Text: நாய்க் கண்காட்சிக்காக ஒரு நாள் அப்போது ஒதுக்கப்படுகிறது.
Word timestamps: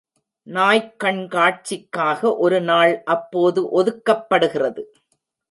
நாய்க் 0.47 0.95
கண்காட்சிக்காக 1.03 2.37
ஒரு 2.37 2.61
நாள் 2.61 2.93
அப்போது 3.05 3.61
ஒதுக்கப்படுகிறது. 3.81 4.83